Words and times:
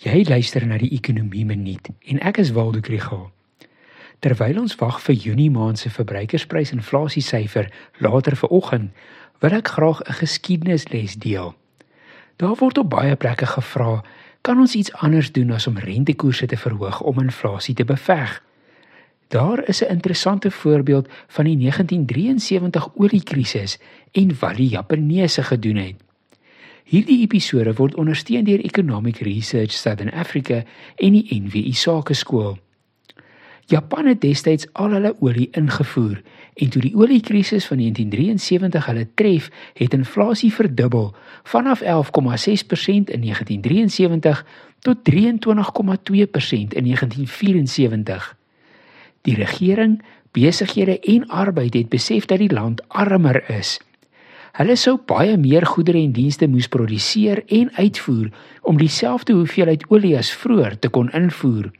Jy 0.00 0.22
luister 0.24 0.64
na 0.64 0.78
die 0.80 0.94
Ekonomie 0.96 1.42
Minuut 1.44 1.90
en 2.08 2.18
ek 2.24 2.38
is 2.40 2.54
Waldo 2.56 2.80
Krügel. 2.80 3.26
Terwyl 4.24 4.62
ons 4.62 4.78
wag 4.80 4.96
vir 5.04 5.18
Junie 5.26 5.50
maand 5.52 5.76
se 5.76 5.92
verbruikersprysinflasiesyfer 5.92 7.68
later 8.00 8.38
vanoggend, 8.40 8.94
wil 9.44 9.58
ek 9.58 9.68
graag 9.76 10.00
'n 10.00 10.16
geskiedenisles 10.22 11.18
deel. 11.20 11.52
Daar 12.40 12.56
word 12.56 12.78
op 12.78 12.88
baie 12.88 13.16
plekke 13.16 13.46
gevra, 13.46 14.02
kan 14.40 14.58
ons 14.58 14.74
iets 14.74 14.92
anders 14.92 15.32
doen 15.32 15.52
as 15.52 15.66
om 15.66 15.76
rentekoerse 15.76 16.46
te 16.46 16.56
verhoog 16.56 17.00
om 17.00 17.20
inflasie 17.20 17.74
te 17.74 17.84
beveg? 17.84 18.42
Daar 19.28 19.68
is 19.68 19.84
'n 19.84 19.92
interessante 19.92 20.50
voorbeeld 20.50 21.08
van 21.28 21.44
die 21.44 21.56
1973 21.56 22.88
oliekrisis 22.96 23.78
en 24.12 24.32
wat 24.40 24.56
die 24.56 24.68
Japaneese 24.68 25.42
gedoen 25.42 25.76
het. 25.76 26.09
Hierdie 26.90 27.20
episode 27.22 27.70
word 27.78 27.94
ondersteun 28.02 28.48
deur 28.48 28.58
Economic 28.66 29.20
Research 29.22 29.76
Southern 29.78 30.10
Africa 30.10 30.64
en 30.98 31.14
die 31.14 31.36
NWI 31.38 31.70
Sakeskool. 31.78 32.56
Japan 33.70 34.08
het 34.10 34.18
destyds 34.24 34.66
al 34.74 34.96
hulle 34.96 35.12
olie 35.22 35.46
ingevoer 35.54 36.16
en 36.58 36.72
toe 36.74 36.82
die 36.82 36.90
oliekrisis 36.98 37.68
van 37.70 37.78
1973 37.78 38.88
hulle 38.90 39.06
tref, 39.14 39.46
het 39.78 39.94
inflasie 39.94 40.50
verdubbel 40.50 41.12
vanaf 41.52 41.84
11,6% 41.86 41.86
in 43.14 43.22
1973 43.22 44.42
tot 44.82 44.98
23,2% 45.06 46.74
in 46.74 46.90
1974. 46.90 48.34
Die 49.22 49.38
regering, 49.38 50.00
besighede 50.34 50.98
en 50.98 51.28
arbeid 51.28 51.78
het 51.78 51.88
besef 51.88 52.26
dat 52.26 52.42
die 52.42 52.50
land 52.50 52.82
armer 52.88 53.44
is 53.50 53.78
Hulle 54.58 54.74
sou 54.76 54.96
baie 55.06 55.36
meer 55.38 55.66
goedere 55.66 56.00
en 56.02 56.12
dienste 56.12 56.48
moes 56.50 56.66
produseer 56.68 57.44
en 57.46 57.70
uitvoer 57.76 58.30
om 58.66 58.78
dieselfde 58.80 59.36
hoeveelheid 59.38 59.84
olie 59.88 60.16
as 60.18 60.32
vroeër 60.34 60.78
te 60.78 60.90
kon 60.90 61.10
invoer. 61.14 61.70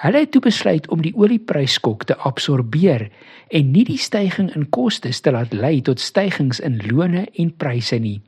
Hulle 0.00 0.22
het 0.22 0.30
toe 0.32 0.40
besluit 0.44 0.88
om 0.88 1.02
die 1.04 1.12
oliepryskok 1.16 2.04
te 2.08 2.16
absorbeer 2.16 3.08
en 3.48 3.72
nie 3.72 3.84
die 3.84 4.00
stygings 4.00 4.56
in 4.56 4.68
kostes 4.72 5.20
te 5.20 5.32
laat 5.32 5.52
lei 5.52 5.80
tot 5.84 6.00
stygings 6.00 6.60
in 6.64 6.78
lone 6.88 7.26
en 7.36 7.52
pryse 7.56 7.98
nie. 8.00 8.20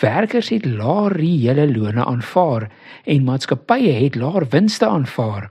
Werkers 0.00 0.50
het 0.52 0.66
laer 0.66 1.12
reële 1.16 1.68
lone 1.70 2.04
aanvaar 2.04 2.68
en 3.04 3.24
maatskappye 3.24 3.92
het 3.92 4.16
laer 4.20 4.48
winste 4.50 4.88
aanvaar. 4.88 5.50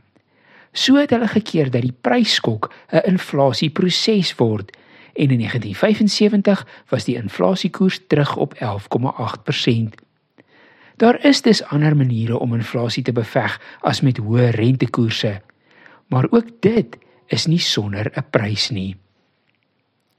So 0.73 0.97
het 0.97 1.13
hulle 1.13 1.29
gekeer 1.29 1.69
dat 1.71 1.85
die 1.85 1.97
pryskok 2.01 2.71
'n 2.91 3.05
inflasieproses 3.13 4.35
word 4.37 4.73
en 5.13 5.29
in 5.29 5.37
1975 5.37 6.67
was 6.89 7.03
die 7.03 7.15
inflasiekoers 7.15 7.99
terug 8.07 8.35
op 8.35 8.53
11,8%. 8.55 10.03
Daar 10.95 11.25
is 11.25 11.41
dus 11.41 11.63
ander 11.63 11.95
maniere 11.95 12.39
om 12.39 12.53
inflasie 12.53 13.03
te 13.03 13.11
beveg 13.11 13.61
as 13.79 14.01
met 14.01 14.17
hoë 14.17 14.49
rentekoerse. 14.49 15.41
Maar 16.07 16.25
ook 16.29 16.45
dit 16.59 16.97
is 17.27 17.45
nie 17.45 17.59
sonder 17.59 18.11
'n 18.15 18.25
prys 18.29 18.69
nie. 18.69 19.02